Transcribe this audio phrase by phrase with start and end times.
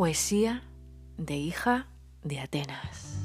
[0.00, 0.62] Poesía
[1.18, 1.86] de hija
[2.24, 3.18] de Atenas.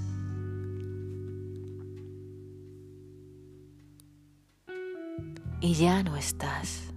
[5.61, 6.93] Y ya no estás.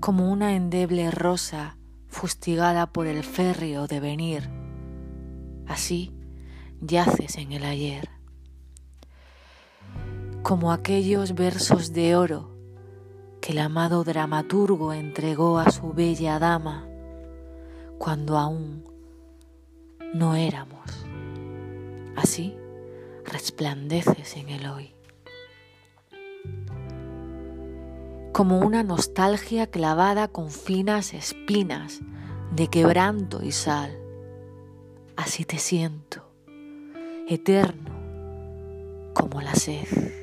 [0.00, 4.50] Como una endeble rosa fustigada por el férreo devenir,
[5.66, 6.12] así
[6.82, 8.10] yaces en el ayer.
[10.42, 12.51] Como aquellos versos de oro
[13.42, 16.86] que el amado dramaturgo entregó a su bella dama
[17.98, 18.84] cuando aún
[20.14, 20.88] no éramos.
[22.14, 22.56] Así
[23.24, 24.94] resplandeces en el hoy.
[28.32, 32.00] Como una nostalgia clavada con finas espinas
[32.54, 33.98] de quebranto y sal.
[35.16, 36.22] Así te siento,
[37.26, 37.90] eterno
[39.14, 40.21] como la sed.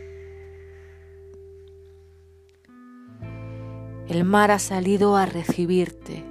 [4.09, 6.25] El mar ha salido a recibirte.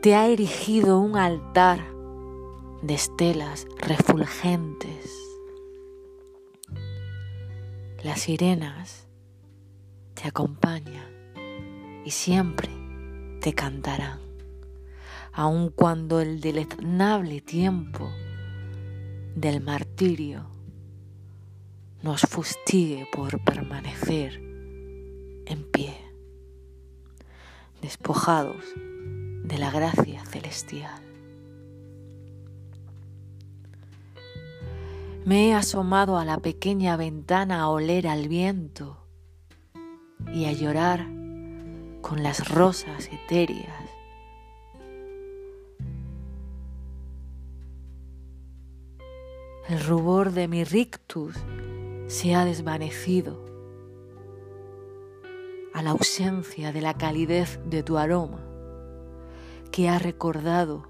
[0.00, 1.78] Te ha erigido un altar
[2.82, 5.08] de estelas refulgentes.
[8.02, 9.06] Las sirenas
[10.14, 11.06] te acompañan
[12.04, 12.70] y siempre
[13.40, 14.18] te cantarán,
[15.32, 18.10] aun cuando el deleznable tiempo
[19.36, 20.46] del martirio
[22.02, 24.40] nos fustigue por permanecer
[25.46, 25.91] en pie
[27.82, 28.64] despojados
[29.42, 31.02] de la gracia celestial.
[35.24, 39.04] Me he asomado a la pequeña ventana a oler al viento
[40.32, 41.08] y a llorar
[42.00, 43.90] con las rosas etéreas.
[49.68, 51.36] El rubor de mi rictus
[52.06, 53.51] se ha desvanecido
[55.74, 58.40] a la ausencia de la calidez de tu aroma,
[59.70, 60.86] que ha recordado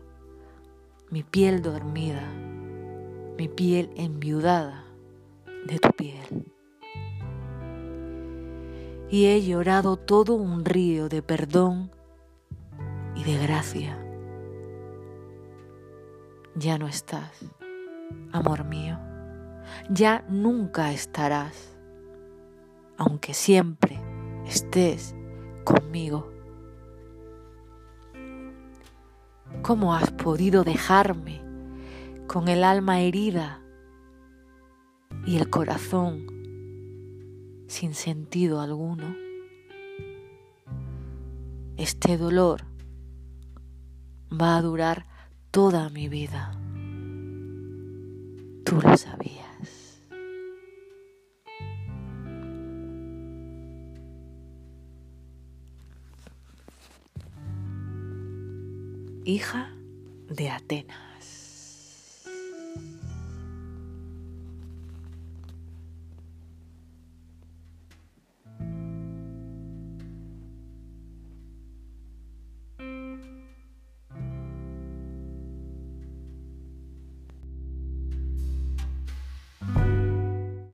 [1.11, 2.27] mi piel dormida,
[3.39, 4.85] mi piel enviudada
[5.67, 6.53] de tu piel.
[9.09, 11.91] Y he llorado todo un río de perdón
[13.15, 13.99] y de gracia.
[16.55, 17.45] Ya no estás,
[18.33, 18.99] amor mío,
[19.91, 21.77] ya nunca estarás,
[22.97, 24.02] aunque siempre
[24.47, 25.15] estés
[25.65, 26.31] conmigo.
[29.63, 31.41] ¿Cómo has podido dejarme
[32.27, 33.63] con el alma herida
[35.25, 36.27] y el corazón
[37.69, 39.15] sin sentido alguno?
[41.77, 42.65] Este dolor
[44.31, 45.07] va a durar
[45.51, 46.53] toda mi vida.
[48.65, 49.52] Tú lo sabías.
[59.25, 59.73] Hija
[60.29, 61.12] de Atenas.